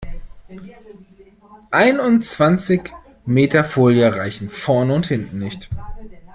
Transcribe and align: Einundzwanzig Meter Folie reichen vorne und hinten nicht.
Einundzwanzig 1.69 2.91
Meter 3.27 3.63
Folie 3.63 4.15
reichen 4.15 4.49
vorne 4.49 4.95
und 4.95 5.05
hinten 5.05 5.37
nicht. 5.37 5.69